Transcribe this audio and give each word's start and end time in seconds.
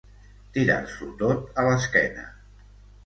Tirar-s'ho 0.55 1.11
tot 1.21 1.61
a 1.61 1.67
l'esquena. 1.71 2.25